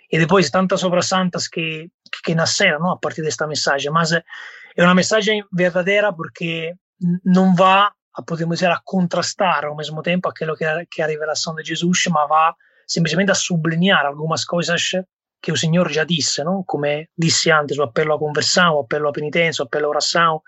[0.08, 1.90] e depois tantas obras santas que,
[2.24, 2.92] que nasceram no?
[2.92, 3.92] a partir desta mensagem.
[3.92, 4.24] Mas é
[4.84, 6.76] uma mensagem verdadeira porque
[7.24, 7.90] não vai,
[8.28, 11.64] podemos dizer, a contrastar ao mesmo tempo aquilo que é, que é a revelação de
[11.64, 12.52] Jesus, mas vai
[12.92, 14.84] semplicemente a sublinhar algumas coisas
[15.40, 16.64] che il Signore già disse, no?
[16.66, 20.44] come disse antes, o appello a conversão, o appello a penitenza, o oração,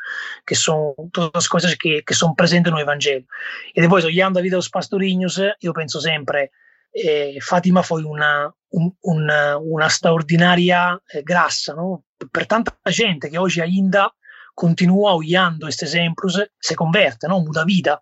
[0.46, 3.26] que são todas as coisas que, que são presentes no Evangelho.
[3.74, 6.52] E depois, olhando a vida dos pastorinhos, eu penso sempre,
[6.94, 12.04] eh, Fatima foi uma, un, una, una straordinaria eh, graça no?
[12.30, 14.14] per tanta gente che oggi ainda
[14.54, 17.40] continua olhando estes exemplos, se converte, no?
[17.40, 18.00] muda vida.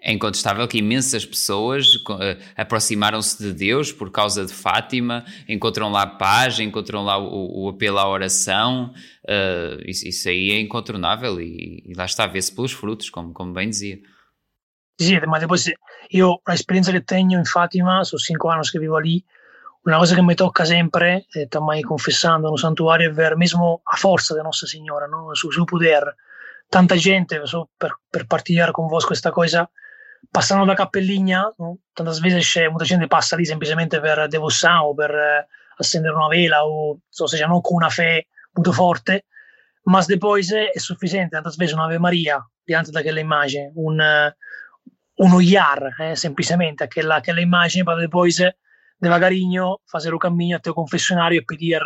[0.00, 6.06] É incontestável que imensas pessoas uh, aproximaram-se de Deus por causa de Fátima, encontram lá
[6.06, 8.92] paz, encontram lá o, o apelo à oração,
[9.24, 13.52] uh, isso, isso, aí é incontornável e, e lá está, vê-se pelos frutos, como, como
[13.52, 13.98] bem dizia.
[14.96, 15.72] Sì, ma depois
[16.10, 19.22] io l'esperienza che tengo in Fatima, sono cinque anni che vivo lì,
[19.82, 23.96] una cosa che mi tocca sempre, eh, mai confessando no santuario, è ver mesmo a
[23.96, 25.34] forza di Nostra Signora, no?
[25.34, 26.16] su suo potere
[26.68, 29.68] tanta gente, so, per, per partilhar con voi questa cosa,
[30.30, 31.78] passano da Cappelligna, no?
[31.92, 35.46] tantas veces molta gente passa lì semplicemente per devoção o per eh,
[35.76, 39.26] accendere una vela o so, se non con una fe molto forte,
[39.84, 44.00] ma depois è sufficiente, tantas veces un'Ave Maria diante da quella immagine, un,
[45.16, 48.40] un olhar, eh, semplicemente aquella, aquella immagine, per depois
[48.98, 51.82] devagarinho fazer o cammino até o confessionário e pedir,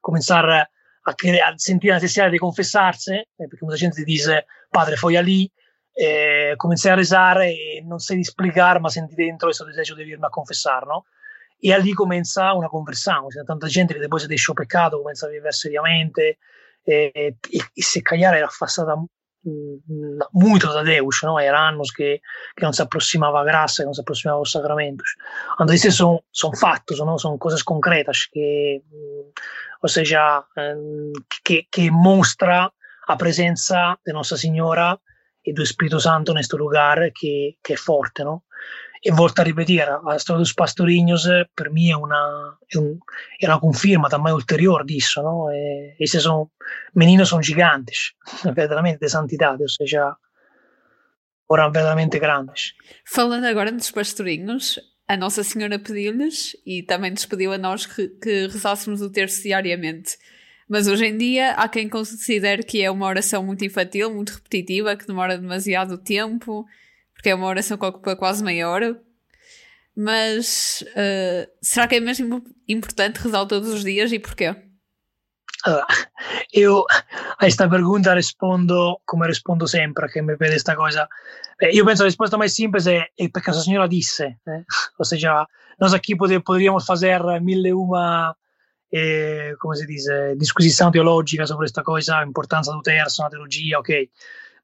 [0.00, 0.68] começar
[1.08, 5.22] a, che, a sentire la necessità di confessarsi, eh, perché molta gente dice, padre, foi
[5.22, 5.50] lì,
[5.92, 10.02] eh, comecei a rezare e non sei di spiegare, ma senti dentro questo desejo di
[10.02, 11.04] venirmi a confessare, no?
[11.60, 15.30] E lì comincia una conversione, c'è tanta gente che poi si deixa peccato, comincia a
[15.30, 16.38] vivere seriamente,
[16.84, 21.38] e, e, e se Cagliari era affassata mm, molto da Deus, no?
[21.40, 22.20] Era anni che,
[22.54, 25.02] che non si approssimava a graça, che non si approssimava al sacramento.
[25.56, 29.28] Andando sono son fatti, sono, sono cose concrete che mm,
[29.82, 30.44] ou seja,
[31.44, 32.70] que, que mostra
[33.06, 34.98] a presença de Nossa Senhora
[35.44, 38.42] e do Espírito Santo neste lugar que, que é forte, não?
[39.00, 42.98] E volto a repetir, a história dos pastorinhos per me è una, è, un,
[43.38, 45.50] è una conferma também ulterior disso, no?
[45.52, 46.50] E, esses são,
[46.94, 48.14] meninos são gigantes,
[48.44, 50.16] verdadeiramente de santidade, ou seja,
[51.46, 52.74] foram verdadeiramente grandes.
[53.04, 58.08] Falando agora dos pastorinhos, a Nossa Senhora pediu-lhes e também nos pediu a nós que,
[58.08, 60.18] que rezássemos o terço diariamente.
[60.68, 64.94] Mas hoje em dia há quem considere que é uma oração muito infantil, muito repetitiva,
[64.96, 66.66] que demora demasiado tempo,
[67.14, 69.00] porque é uma oração que ocupa quase meia hora.
[69.96, 74.54] Mas uh, será que é mesmo importante rezar todos os dias e porquê?
[75.64, 75.86] Allora,
[76.54, 81.08] io a questa pergunta rispondo come rispondo sempre che mi vede questa cosa.
[81.58, 84.40] Eh, io penso la risposta mais simples è, è perché la signora disse.
[84.44, 84.64] Eh?
[84.96, 85.46] O sea,
[85.78, 88.36] noi aquí podríamos fazer mille uma,
[88.90, 94.08] eh, come si dice, disquisizione teologica su questa cosa, l'importanza del terzo, una teologia, ok.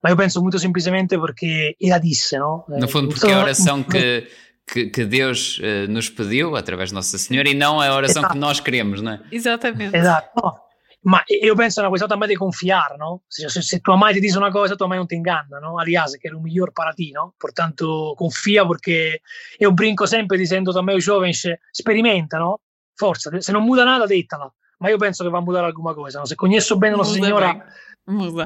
[0.00, 2.64] Ma io penso molto semplicemente perché ela disse, no?
[2.68, 4.28] No fundo, porque é a oração que,
[4.66, 8.20] que, que Deus uh, nos pediu através de Nossa Senhora e não é a oração
[8.20, 8.35] Exato.
[8.35, 9.20] que nós queremos, não é?
[9.30, 9.96] Exatamente.
[9.96, 10.64] Exato.
[11.05, 13.23] Ma io penso a una questione también di confiare, no?
[13.27, 15.79] Se, se, se, tua madre ti dice una cosa, tua madre non ti inganna, no?
[15.79, 17.35] Aliás, che è il miglior para ti, no?
[17.37, 19.21] Portanto, confia perché
[19.59, 22.61] io brinco sempre dicendo a me giovani, sperimenta, no?
[22.95, 24.53] Forza, se non muda nada, dettala.
[24.79, 26.25] Ma io penso che va a mudare alguna cosa, no?
[26.25, 27.64] Se conosco bene la signora...
[28.05, 28.45] Muda.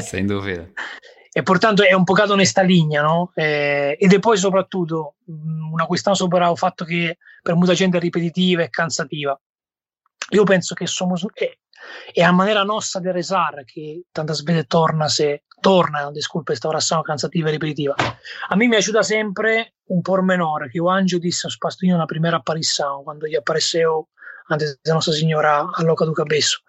[0.00, 0.68] Sem dúvida.
[1.30, 3.32] E portanto è un po' cato nesta linea, no?
[3.34, 8.62] Eh, e poi soprattutto una questione sopra il fatto che per molta gente è ripetitiva
[8.62, 9.38] e cansativa.
[10.30, 11.60] Io penso che somos, eh,
[12.12, 17.02] è a maniera nostra di rezar che tantas veces torna se torna, disculpe esta orazione
[17.02, 17.94] cansativa e ripetitiva.
[18.48, 22.34] A me mi aiuta sempre un pormenore che o Angelo disse a Spastorino nella prima
[22.34, 24.08] apparizione, quando gli appareceu
[24.48, 26.62] antes da Nostra Signora a Loca do Cabeço.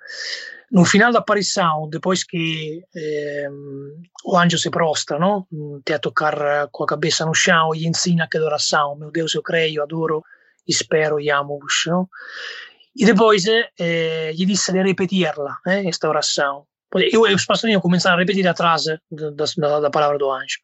[0.72, 5.48] No final da apparizione, dopo che eh, o Angelo si prostra, no?
[5.82, 8.96] Te a toccare con la cabeça no chão e ensina che adoração.
[8.96, 10.24] Meu Deus, eu creio, adoro
[10.64, 12.10] e spero, e amo-vos, no?
[12.96, 16.66] E depois eh, gli disse di ripetirla, eh, questa orazione.
[16.92, 20.60] Eu, eu, os pastores começaram a repetir atrás da, da, da palavra do anjo.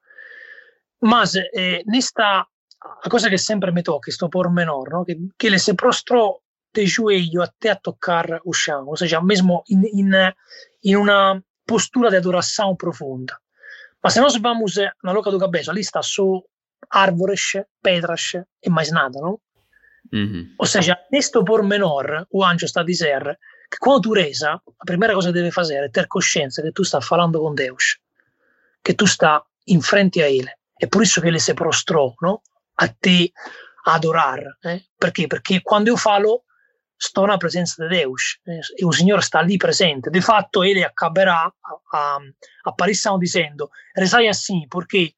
[1.02, 2.48] Mas eh, nesta,
[3.04, 5.04] a cosa che sempre mi tocca, questo pormenor, no?
[5.04, 6.36] che, che se prostrò
[6.74, 10.12] de joelho até a tocar o chão, ou seja, mesmo in, in,
[10.84, 13.40] em uma postura de adoração profunda.
[14.04, 16.42] Mas se nós vamos na loca do cabeça, ali está só
[16.90, 19.40] árvores, pedras e mais nada, não?
[20.16, 20.56] Uhum.
[20.58, 23.38] Ou seja, neste pormenor, o anjo está a dizer
[23.70, 26.84] que quando tu reza, a primeira coisa que deve fazer é ter consciência que tu
[26.84, 28.00] está falando com Deus,
[28.82, 30.52] que tu está em frente a Ele.
[30.82, 32.42] É por isso que Ele se prostrou no?
[32.78, 33.34] a te
[33.86, 34.40] adorar.
[34.64, 34.82] Eh?
[34.98, 35.28] Perché?
[35.28, 36.44] Perché quando io falo
[36.98, 38.60] sto na presenza di Deus eh?
[38.78, 40.10] e il Signore sta lì presente.
[40.10, 42.20] Di fatto Ele acabará a, a,
[42.64, 45.14] aparição dizendo rezai assim porque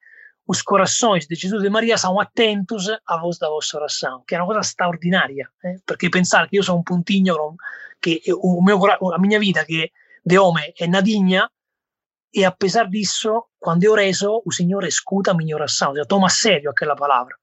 [0.48, 4.38] os corações de Jesus e Maria são atentos à voz da vossa oração, que é
[4.38, 5.78] uma coisa extraordinária, eh?
[5.84, 7.54] perché pensare che io sono un puntinho,
[8.00, 11.50] che o meu, a minha vida che de homem è nadinha,
[12.30, 16.26] e a pesar disso, quando io rezo, il Signore scuta la mia orazione, cioè toma
[16.26, 17.38] a serio aquella parola.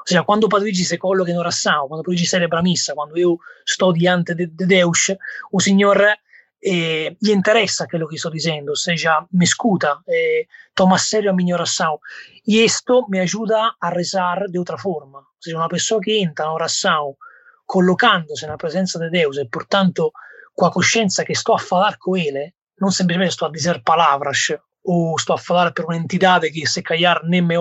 [0.00, 3.16] O sea, quando Padre Luigi si colloca in orazione, quando Padre Luigi celebra missa, quando
[3.18, 6.22] io sto diante di de Deus, il Signore
[6.58, 11.30] eh, gli interessa quello che sto dicendo, o sea, mi scuta, eh, toma a serio
[11.30, 11.98] la mia orazione.
[12.44, 15.18] E questo mi aiuta a rezar di altra forma.
[15.18, 17.16] O sea, una persona che entra in orazione
[17.64, 20.12] collocandosi nella presenza di Deus e portanto
[20.54, 25.16] con coscienza che sto a parlare con Ele, non semplicemente sto a dizer palavras o
[25.18, 27.56] sto a parlare per un'entità che se callar né me,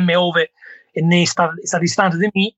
[0.00, 0.52] me ove
[0.90, 2.54] e né sta, sta distante di me,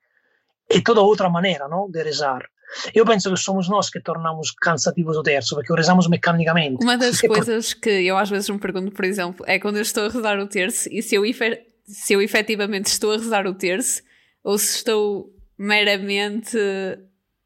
[0.66, 1.88] è tutta outra maneira no?
[1.90, 2.48] de rezar.
[2.94, 6.82] Eu penso que somos nós que tornamos cansativos o terço, porque o rezamos mecanicamente.
[6.82, 10.06] Uma das coisas que eu às vezes me pergunto, por exemplo, é quando eu estou
[10.06, 11.22] a rezar o terço e se eu,
[11.84, 14.02] se eu efetivamente estou a rezar o terço
[14.42, 16.58] ou se estou meramente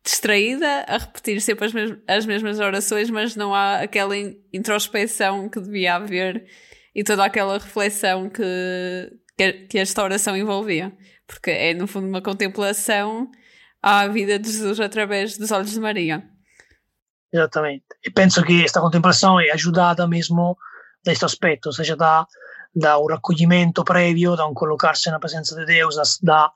[0.04, 4.14] distraída a repetir sempre as, mes as mesmas orações, mas não há aquela
[4.52, 6.46] introspecção que devia haver
[6.94, 10.92] e toda aquela reflexão que, que esta oração envolvia.
[11.26, 13.30] Porque é, no fundo, uma contemplação
[13.82, 16.22] à vida de Jesus através dos olhos de Maria.
[17.32, 17.84] Exatamente.
[18.04, 20.56] E penso que esta contemplação é ajudada mesmo
[21.04, 22.26] deste aspetto, ou seja, da,
[22.74, 26.52] da um raccoglimento prévio, da um colocar-se na presença de Deus, da, da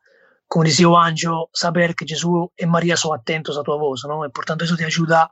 [0.48, 4.22] como dizia o anjo, saber que Jesus e Maria são atentos à tua voz, não?
[4.22, 5.30] E, portanto, isso te ajuda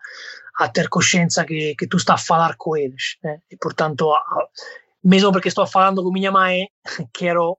[0.56, 3.18] a ter consciência que, que tu estás a falar com eles.
[3.22, 3.38] Né?
[3.50, 4.22] E, portanto, a,
[5.04, 6.68] mesmo porque estou falando com minha mãe,
[7.12, 7.58] quero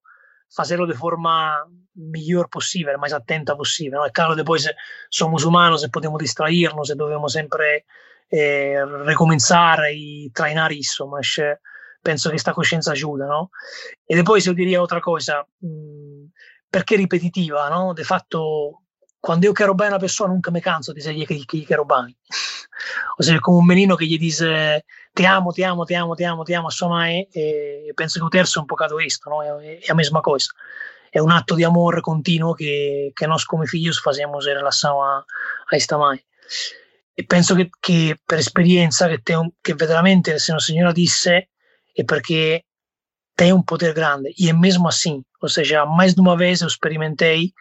[0.55, 1.53] fazê-lo de forma
[1.95, 3.99] melhor possível, mais atenta possível.
[3.99, 4.05] Não?
[4.05, 4.65] É claro, depois
[5.09, 7.85] somos humanos e podemos distrair-nos e devemos sempre
[8.31, 11.57] eh, recomeçar e treinar isso, mas eh,
[12.01, 13.51] penso che questa coscienza aiuta, no?
[14.07, 16.31] E depois eu diria outra coisa, mh,
[16.69, 17.93] perché ripetitiva, no?
[17.93, 18.83] De fatto,
[19.19, 21.65] quando io quero bene a una persona, nunca mi canso di dirgli che, che gli
[21.65, 22.15] quero bene.
[23.17, 26.23] o sea, come un menino che gli dice ti amo, ti amo, ti amo, ti
[26.23, 29.29] amo, ti amo a sua mãe, e penso che il terzo è un po' questo,
[29.29, 29.43] no?
[29.43, 30.51] È, è la mesma cosa.
[31.13, 35.15] È un atto di amore continuo che, che noi come figli facciamo in relazione a,
[35.17, 35.25] a
[35.67, 36.23] questa mãe.
[37.13, 41.49] E penso che, che per esperienza che, te, che veramente se una signora disse
[41.93, 42.65] è perché
[43.35, 46.67] tem um poder grande e é mesmo assim, ou seja, mais de uma vez eu
[46.67, 47.53] experimentei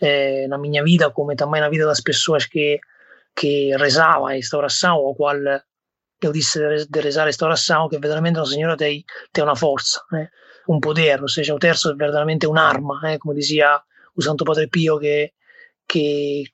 [0.00, 2.80] eh, na minha vida, como também na vida das pessoas que,
[3.36, 5.36] que rezavam esta oração, ou qual
[6.22, 10.30] eu disse de rezar esta oração, que veramente o Senhor tem, tem uma força, né?
[10.68, 13.18] Um poder, ou seja, o terço é verdadeiramente un'arma, né?
[13.18, 13.80] como dizia
[14.16, 15.32] o Santo Padre Pio, que,
[15.86, 16.44] que,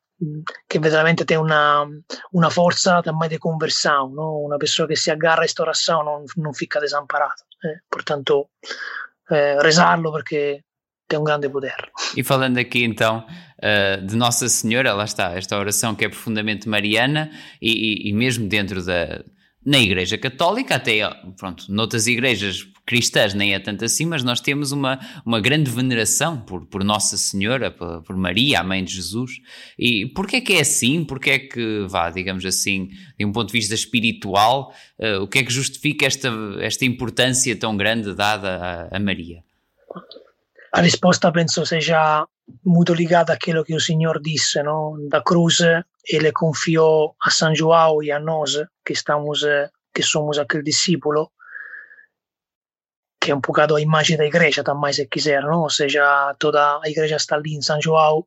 [0.69, 1.87] che veramente tem una,
[2.33, 4.45] una forza também de conversão, no?
[4.45, 7.45] una pessoa che si aggarra a questa oração non, non fica desamparata.
[7.63, 8.51] Eh, portanto,
[9.29, 10.65] eh, rezarlo perché
[11.07, 11.91] tem um grande poder.
[12.17, 13.27] E falando aqui então
[13.59, 18.49] uh, de Nossa Senhora, lá está, esta oração que é profundamente mariana e, e mesmo
[18.49, 19.23] dentro da,
[19.65, 21.01] na Igreja Católica, até
[21.37, 26.41] pronto, noutras igrejas cristãs nem é tanto assim, mas nós temos uma, uma grande veneração
[26.41, 29.31] por, por Nossa Senhora, por, por Maria, a mãe de Jesus.
[29.79, 31.05] E porquê é que é assim?
[31.05, 35.39] Porquê é que, vá, digamos assim, de um ponto de vista espiritual, uh, o que
[35.39, 39.45] é que justifica esta, esta importância tão grande dada a, a Maria?
[40.73, 42.27] A risposta penso seja
[42.65, 44.97] muito ligada àquilo que o Senhor disse, no?
[45.09, 45.59] da cruz
[46.09, 49.45] ele confiou a São João e a nós que estamos
[49.95, 50.65] que somos aquele
[53.21, 55.61] que é um bocado a imagem da igreja também se quiser, não?
[55.63, 58.27] ou seja, toda a igreja está ali em São João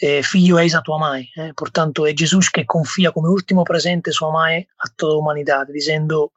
[0.00, 1.52] eh, filho eis a tua mãe eh?
[1.56, 6.32] portanto é Jesus que confia como último presente sua mãe a toda a humanidade dizendo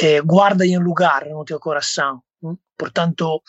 [0.00, 2.56] eh, guarda em lugar no teu coração hm?
[2.76, 3.42] portanto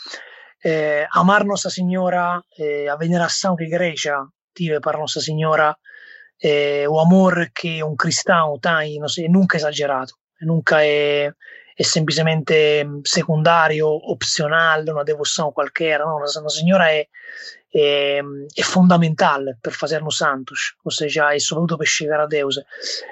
[0.64, 4.16] eh, amar Nossa Senhora eh, a veneração que igreja
[4.54, 5.76] tive para Nossa Senhora
[6.40, 11.32] eh, o amor che un cristão tem não sei, nunca exagerado, nunca é,
[11.78, 16.00] é simplesmente secundário, opcional, uma devoção qualquer.
[16.00, 16.20] Não?
[16.20, 17.08] Nossa Senhora é,
[17.74, 18.22] é,
[18.56, 22.60] é fundamental per fazernos santos, ou seja, e soprattutto per chegar a Deus.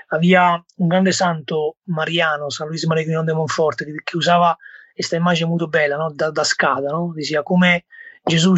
[0.09, 4.55] Havia um grande santo mariano, San Luis Maria de Monforte, che, che usava
[4.93, 6.11] questa immagine molto bella no?
[6.13, 7.11] da, da scada, no?
[7.15, 7.85] diceva come
[8.23, 8.53] Gesù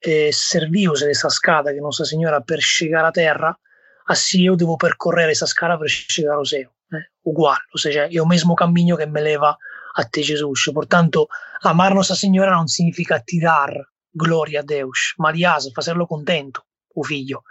[0.00, 3.58] eh, serviu questa scada che Nostra Signora per chegar a terra,
[4.06, 6.70] assim eu devo percorrere questa scala per chegar ao céu.
[6.92, 7.10] Eh?
[7.22, 9.56] Uguale, ou seja, è o mesmo cammino che me leva
[10.10, 10.52] te Gesù.
[10.72, 11.28] Portanto,
[11.62, 13.72] amar Nostra Signora non significa tirar
[14.10, 17.44] gloria a Deus, ma aliás, fazerlo contento, o figlio,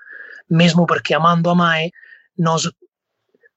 [0.48, 1.92] mesmo perché amando a Mae,
[2.38, 2.70] nós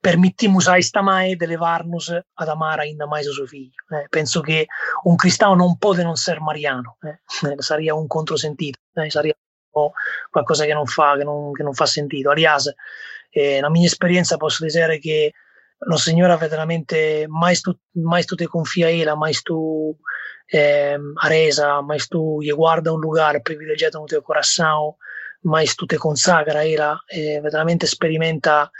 [0.01, 3.85] permitimos a esta Mae de levar-nos ad amare ainda mais o suo figlio.
[3.91, 4.67] Eh, penso che
[5.05, 7.21] un cristiano non può non essere mariano, eh,
[7.59, 9.39] sarebbe un controsentito, eh, sarebbe
[10.31, 12.31] qualcosa che non fa, che non, che non fa sentito.
[12.31, 12.73] Aliás,
[13.31, 15.33] eh, na mia esperienza posso dire che
[15.79, 19.99] la Signora veramente mais tu, mais tu te confia a ela, mais tu
[20.53, 24.97] eh, aresa, mais tu gli guarda un lugar privilegiato nel tuo coração,
[25.43, 28.71] mais tu te consagra a ela, eh, veramente sperimenta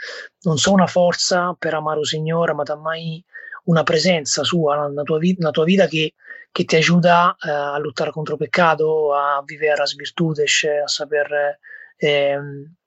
[0.43, 3.23] non solo una forza per amare il Signore, ma também
[3.65, 6.13] una presenza sua nella tua, vita, nella tua vita che,
[6.51, 11.59] che ti aiuta eh, a lottare contro il peccato, a vivere as virtudes, a saper
[11.97, 12.39] eh,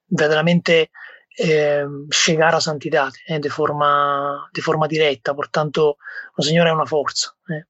[0.06, 0.90] veramente
[1.38, 5.34] eh, chegar à santidade eh, de, forma, de forma direta.
[5.34, 5.96] Portanto,
[6.36, 7.30] o Senhor é uma força.
[7.50, 7.62] Eh.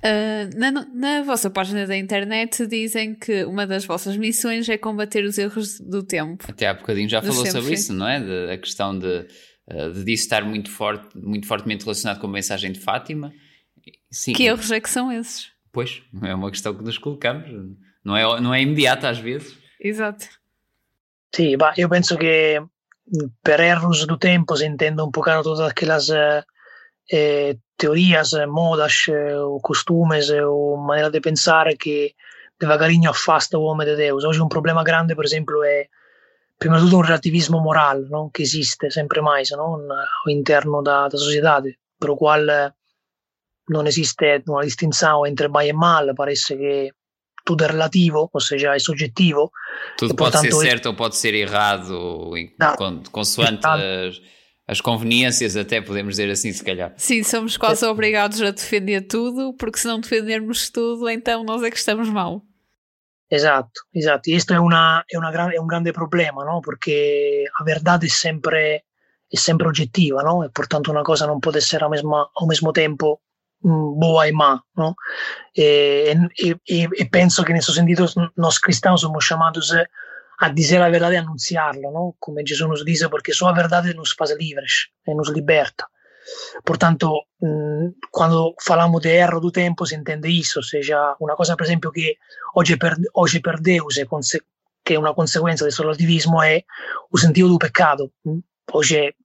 [0.00, 5.24] Uh, na, na, vossa página da internet dizem que uma das vossas missões é combater
[5.24, 6.44] os erros do tempo.
[6.48, 8.20] Até há bocadinho já falou sobre isso, não é?
[8.20, 9.26] De, a questão de,
[9.66, 13.32] uh, de disso estar muito, forte, muito fortemente relacionado com a mensagem de Fátima.
[14.10, 14.34] Sim.
[14.34, 15.50] Que erros é que são esses?
[15.72, 17.48] Pois, é uma questão que nos colocamos.
[18.04, 19.58] Não é, não é imediata às vezes.
[19.80, 20.28] Exato.
[21.34, 22.62] Sim, eu penso que
[23.42, 30.30] per erros do tempo se intende un poco todas aquelas eh, teorias, modas ou costumes
[30.30, 32.14] ou maneira de pensar que
[32.58, 34.24] devagarinho afasta o homem de Deus.
[34.24, 35.88] Hoje um problema grande, por exemplo, é
[36.58, 38.30] prima di tutto un relativismo morale no?
[38.30, 39.78] che esiste sempre mais no?
[40.24, 42.76] all'interno da sociedade, per il quale
[43.66, 46.94] non esiste una distinzione entre bem e mal, parece che
[47.48, 49.50] tudo é relativo, ou seja, é subjetivo.
[49.96, 52.30] Tudo pode portanto, ser certo ou pode ser errado,
[53.10, 54.20] consoante as,
[54.66, 56.92] as conveniências, até podemos dizer assim, se calhar.
[56.98, 57.88] Sim, somos quase é.
[57.88, 62.42] obrigados a defender tudo, porque se não defendermos tudo, então nós é que estamos mal.
[63.30, 64.28] Exato, exato.
[64.28, 66.60] E isto é, uma, é, uma, é um grande problema, no?
[66.60, 68.82] porque a verdade é sempre,
[69.32, 70.44] é sempre oggettiva, no?
[70.44, 73.18] e portanto uma coisa não pode ser ao mesmo, ao mesmo tempo
[73.62, 74.62] boa e má.
[74.76, 74.94] No?
[75.56, 79.72] E, e, e, penso que nesse sentido nós cristãos somos chamados
[80.40, 82.16] a dizer a verdade e anunciá-la, no?
[82.20, 85.86] como Jesus nos diz, porque só a verdade nos faz livres e nos liberta.
[86.62, 87.24] Portanto,
[88.10, 92.18] quando falamos de erro do tempo si intende isso, seja, una cosa per esempio che
[92.54, 94.44] oggi per, oggi per Deus conse-
[94.82, 98.12] che è una conseguenza del relativismo è il sentido do pecado.
[98.72, 99.16] Oggi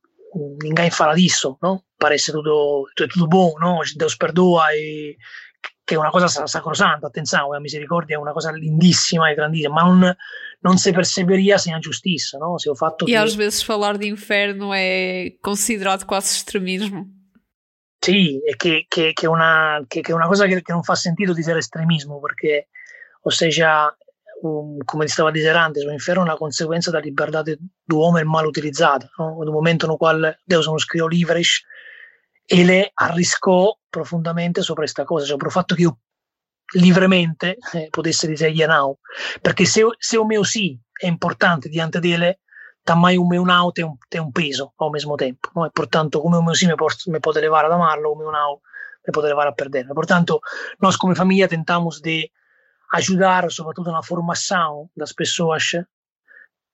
[0.59, 1.85] ninguém fala disso, no?
[2.03, 3.79] Parece tutto, tutto buono, no?
[3.95, 5.15] Deus perdoa e
[5.85, 9.81] che è una cosa sacrosanta, attenzione, la misericordia è una cosa lindissima e grandissima, ma
[9.83, 10.15] non,
[10.59, 12.57] non se perceberia sem a justiça, não?
[12.57, 13.15] Se o fato e que...
[13.15, 17.07] às vezes falar de inferno é considerado quase extremismo.
[18.03, 21.31] Sì, è che, che, che, una, che, che una cosa che, che non fa sentito
[21.33, 22.67] dire estremismo, perché,
[23.21, 23.95] o seja,
[24.41, 29.37] um, come stava dicendo antes, l'inferno è una conseguenza da libertà dell'uomo mal utilizzata, no?
[29.39, 31.63] nel momento nel quale Deus nos criou livres,
[32.45, 35.97] ele arriscò profondamente sopra questa cosa, cioè per il fatto che io
[36.75, 38.99] livremente eh, potesse dire no,
[39.41, 42.39] perché se, se o meu sì è importante diante dele,
[42.83, 45.65] tammai o meu tem um, tem um peso ao mesmo tempo, no?
[45.65, 48.61] e portanto come o meu sì mi, può levare ad amarlo, o meu não
[49.05, 49.93] mi può levare a perderlo.
[49.93, 50.41] Portanto,
[50.79, 52.31] nós come famiglia tentamos de
[52.93, 55.75] ajudar, soprattutto na formação das pessoas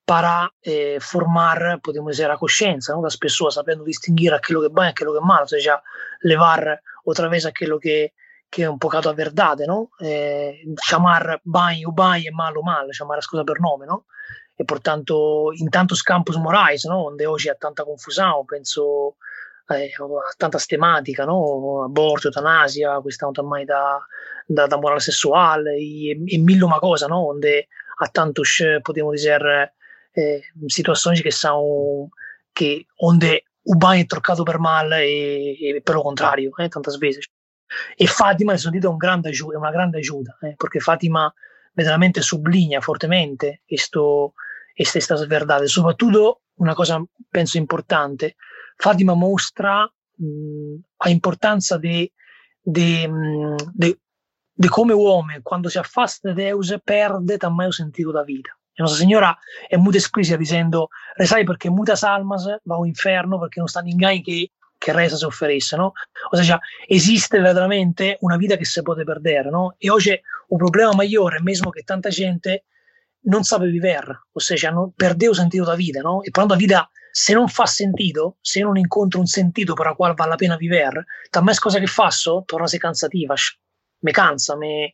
[0.09, 3.03] para eh, formar, podemos dizer, a consciência no?
[3.03, 5.79] das pessoas, sabendo distinguir aquilo que é bom e aquilo que é mal, ou seja,
[6.23, 8.11] levar outra vez aquilo que,
[8.49, 9.91] que é um bocado a verdade, no?
[10.01, 14.05] Eh, chamar bem o bem e mal o mal, chamar as coisas per nome, no?
[14.57, 17.09] E portanto, in tantos campos morais, no?
[17.09, 19.15] onde hoje há tanta confusão, penso
[19.69, 21.83] eh, a tantas tematiche, no?
[21.85, 24.01] aborto, eutanasia, questão também da,
[24.49, 27.29] da, da moral sessual e, e mille uma coisa, no?
[27.29, 27.67] onde
[27.99, 29.71] há tantos, podemos dizer,
[30.19, 32.09] eh, situações que são
[32.53, 37.25] que onde o bem é trocado per mal e, e pelo contrário, eh, tantas vezes.
[37.97, 41.31] E Fatima nel sentito è, un grande, è una grande aiuta, eh, perché Fatima
[41.73, 43.61] veramente sublinea fortemente
[44.73, 45.67] queste verdade.
[45.67, 48.35] Soprattutto una cosa penso importante,
[48.75, 51.09] Fatima mostra mh, la
[54.59, 58.58] di come uomo, quando si affasta da Deus, perde tamai il sentito da vita.
[58.81, 63.81] Nostra Signora è molto esplicita dicendo, sai perché mutas almas va all'inferno perché non sta
[63.81, 65.93] ninguém che, che resta se offerisse, no?
[66.31, 69.75] O sea, esiste veramente una vita che si può perdere, no?
[69.77, 72.65] E oggi un problema maggiore è mesmo che tanta gente
[73.21, 76.23] non sa vivere, o sea, non, perde il sentito da vita, no?
[76.23, 79.93] E quando la vita se non fa sentito, se non incontro un sentito per la
[79.93, 83.33] quale vale la pena vivere, tamai cosa che faccio torna a essere cansativa,
[84.01, 84.91] mi cansa, mi, mi,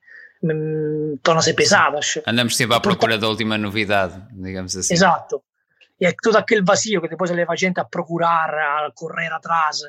[1.21, 1.99] torna a essere pesata.
[2.25, 4.93] Andamos sempre à procura da última novidade, digamos assim.
[4.93, 5.43] Esatto.
[5.97, 9.81] E tutto quel vacío che poi se leva gente a procurare, a correre atrás,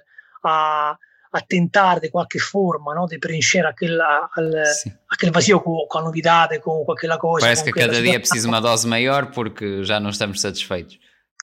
[0.43, 0.97] a,
[1.31, 3.07] a tentare di qualche forma no?
[3.07, 4.01] di preencher aquele,
[5.07, 7.45] aquele vazio com, com a novidade, com, com aquela coisa.
[7.45, 10.99] Parece que cada dia é preciso uma dose maior porque já não estamos satisfeitos.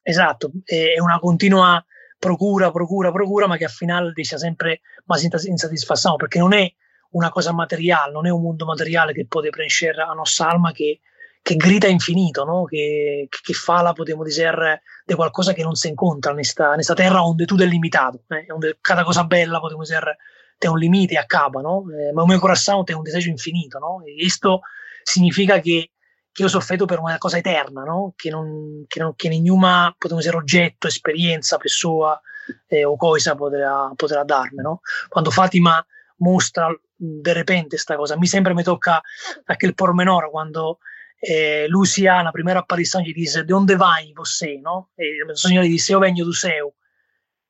[0.06, 1.84] Esatto, è una continua
[2.20, 6.74] procura, procura, procura, ma che al finale dice sempre ma insoddisfazione, perché non è
[7.14, 11.00] una cosa materiale, non è un mondo materiale che può preencher la nostra alma che,
[11.42, 12.64] che grida infinito, no?
[12.66, 17.46] che, che, fala, potremmo dire, di qualcosa che non si incontra in questa terra onde
[17.46, 18.52] tutto è limitato, eh?
[18.52, 20.18] onde cada cosa bella, potremmo dire,
[20.58, 21.84] è un limite acaba, no?
[21.98, 24.04] eh, ma il mio corazzone è un desejo infinito, no?
[24.06, 24.62] e questo
[25.04, 25.90] significa che
[26.34, 28.14] che io sono fatto per una cosa eterna, no?
[28.16, 32.20] che, non, che, non, che nenhuma potremmo dire, oggetto, esperienza, persona
[32.68, 34.64] eh, o cosa potrà, potrà darmi.
[34.64, 34.82] No?
[35.10, 35.86] Quando Fatima
[36.18, 36.68] mostra
[37.06, 39.02] de repente questa cosa, mi sempre mi tocca
[39.46, 40.80] aquel pormenor quando
[41.20, 44.60] eh, Lucia, la prima apparizione, gli dice: De onde vai você?
[44.60, 44.90] No?
[44.96, 46.74] E il Signore gli dice: Io vengo du seu.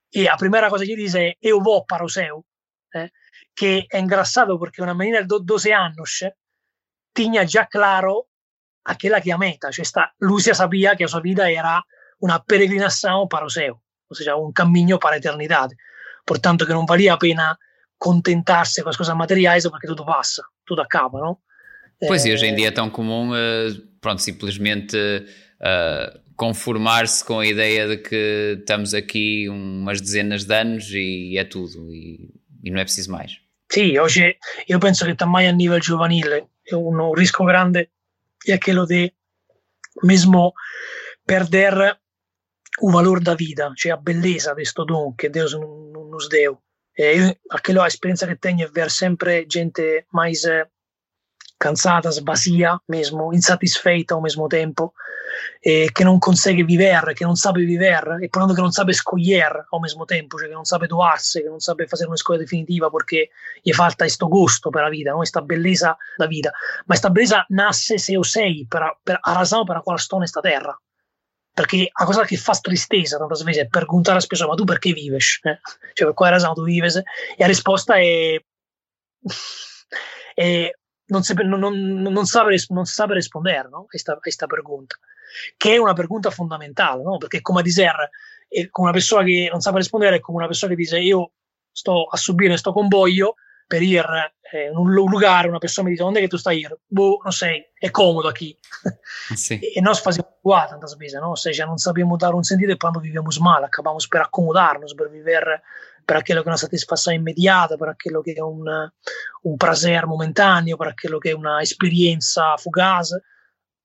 [0.10, 2.44] E la prima cosa gli dice: Io vo para seu.
[2.90, 3.12] Eh?
[3.52, 6.04] Che è ingrassato perché una menina di 12 anni
[7.12, 8.30] tinha già claro
[8.84, 11.84] aquella que a meta, cioè sta, Lucia sabía que su vida era
[12.20, 15.70] una peregrinación para Oseo, o sea, un camino para la eternidad.
[16.26, 17.58] Por tanto, que non valía a pena
[18.04, 21.44] contentarsi con qualcosa materiale perché tutto passa, tutto acaba, no?
[22.06, 27.46] Pois, e hoje em dia é tão comum, uh, pronto, simplesmente uh, conformar-se com a
[27.46, 32.30] ideia de que estamos aqui umas dezenas de anos e é tudo, e,
[32.62, 33.40] e não é preciso mais.
[33.72, 34.38] Sì, oggi
[34.68, 37.92] io penso che também a è un, un rischio grande
[38.44, 39.14] y aquello de
[40.02, 40.54] mesmo
[41.26, 42.00] perder
[42.82, 45.46] o valor da vida, cioè a bellezza di sto don che Dio
[46.10, 46.60] nos deu.
[46.96, 50.46] E io, aquello, a esperienza che tenho è ver sempre gente mais
[51.58, 54.94] cansata, sbasia mesmo, insatisfeita ao mesmo tempo,
[55.62, 59.66] eh, che non consegue vivere, che non sabe vivere, e pronto che non sabe escolher
[59.70, 62.90] ao mesmo tempo, cioè che non sabe doarsi, che non sabe fare una scuola definitiva
[62.90, 63.30] perché
[63.62, 65.18] gli falta questo gusto per la vita, no?
[65.18, 66.52] questa bellezza da vita.
[66.52, 70.16] Ma questa bellezza nasce se o sei, per, per, a ragione per la quale sto
[70.16, 70.78] in questa terra.
[71.54, 72.54] Perché la cosa che fa
[73.28, 75.16] volte è perguntare a persone, ma tu perché vivi?
[75.16, 75.20] Eh?
[75.20, 76.88] Cioè, per quale ragione tu vivi?
[76.88, 77.04] E
[77.38, 78.44] la risposta è...
[80.34, 80.72] è
[81.06, 83.86] non, se, non, non, non, sabe, non rispondere no?
[83.86, 84.98] a questa pergunta,
[85.58, 87.18] che è una pergunta fondamentale, no?
[87.18, 88.10] perché come a dire,
[88.70, 91.34] con una persona che non sa rispondere è come una persona che dice io
[91.72, 93.36] sto a subire questo convoglio
[93.68, 94.06] per ir
[94.54, 96.68] eh, un lugar, una persona mi dice è che tu stai?
[96.86, 98.56] Boh, non sei, è comodo qui.
[99.34, 99.58] Sì.
[99.58, 101.36] e noi facciamo qua tante spese, no?
[101.36, 105.10] Se cioè, non sappiamo dare un sentito e quando viviamo male, acabamos per accomodarnos, per
[105.10, 105.64] vivere
[106.04, 108.92] per quello che è una soddisfazione immediata, per quello che è un,
[109.44, 113.24] un prazer momentaneo, per quello che è una esperienza fugace,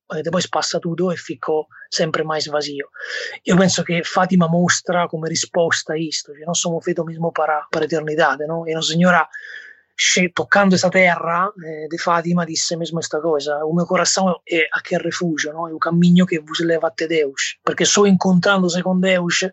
[0.08, 2.90] e poi spassa tutto e fico sempre mai vazio.
[3.42, 7.68] Io penso che Fatima mostra come risposta a questo, cioè, non siamo fatti mismo per
[7.78, 8.64] l'eternità, no?
[8.64, 9.28] E una signora
[10.32, 14.80] toccando questa terra eh, di Fatima disse mesmo questa cosa il mio corazzone è a
[14.80, 15.68] che rifugio no?
[15.68, 19.52] è un cammino che vi leva a Deus perché sto incontrandosi con Deus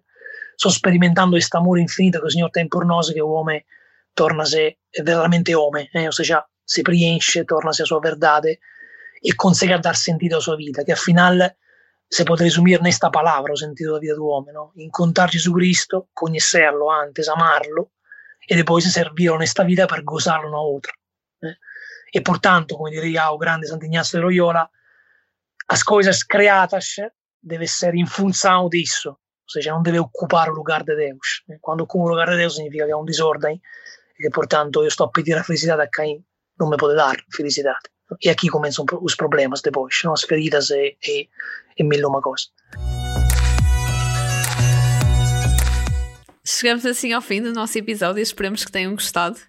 [0.53, 3.59] sto sperimentando questo amore infinito che il Signore tem por nós che l'uomo
[4.13, 6.07] torna a sé veramente uomo eh?
[6.07, 8.59] o si prienche torna a sé a sua verdade
[9.19, 11.55] e consegue dar sentito alla sua vita che al final
[12.07, 14.71] se può resumere in questa parola o sentito della vita dell'uomo no?
[14.75, 17.93] incontrare Gesù Cristo conoscerlo antes amarlo
[18.47, 20.93] e poi servire questa vita per gozarlo una outra
[21.39, 21.57] eh?
[22.11, 24.69] e portanto come diría o grande Sant'Ignazio de Loyola
[25.67, 27.01] as coisas creatas
[27.39, 31.43] deve essere in funzione disso ou seja, não deve ocupar o lugar de Deus.
[31.61, 33.61] Quando ocupa o lugar de Deus significa que é um desordem
[34.19, 36.25] e portanto, eu estou a pedir a felicidade a quem
[36.59, 37.89] não me pode dar felicidade.
[38.23, 41.29] E aqui começam os problemas depois, as feridas e, e,
[41.77, 42.47] e mil uma coisa.
[46.47, 49.39] Chegamos assim ao fim do nosso episódio, esperamos que tenham gostado.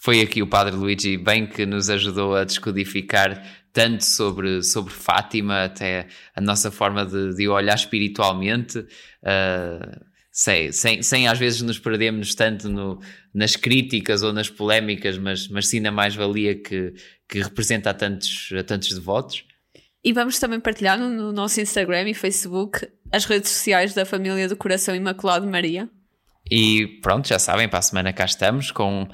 [0.00, 5.64] Foi aqui o Padre Luigi bem que nos ajudou a descodificar tanto sobre, sobre Fátima,
[5.64, 8.78] até a nossa forma de, de olhar espiritualmente.
[8.78, 12.98] Uh, sem, sem, sem às vezes nos perdermos tanto no,
[13.34, 16.94] nas críticas ou nas polémicas, mas, mas sim na mais-valia que,
[17.28, 19.44] que representa a tantos, a tantos devotos.
[20.02, 24.48] E vamos também partilhar no, no nosso Instagram e Facebook as redes sociais da família
[24.48, 25.90] do Coração Imaculado Maria.
[26.50, 29.06] E pronto, já sabem, para a semana cá estamos com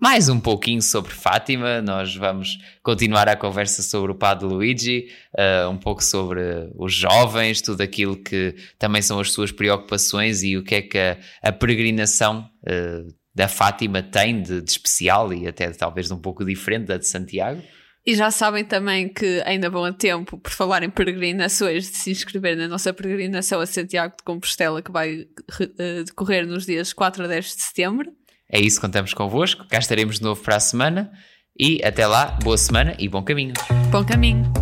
[0.00, 1.80] mais um pouquinho sobre Fátima.
[1.80, 6.42] Nós vamos continuar a conversa sobre o Padre Luigi, uh, um pouco sobre
[6.76, 10.98] os jovens, tudo aquilo que também são as suas preocupações e o que é que
[10.98, 16.44] a, a peregrinação uh, da Fátima tem de, de, especial e até talvez um pouco
[16.44, 17.62] diferente da de Santiago.
[18.04, 22.10] E já sabem também que ainda vão a tempo, por falar em peregrinações, de se
[22.10, 27.24] inscrever na nossa peregrinação a Santiago de Compostela, que vai uh, decorrer nos dias 4
[27.24, 28.12] a 10 de setembro.
[28.50, 29.66] É isso, contamos convosco.
[29.68, 31.12] Cá estaremos de novo para a semana.
[31.58, 33.54] E até lá, boa semana e bom caminho.
[33.90, 34.52] Bom caminho.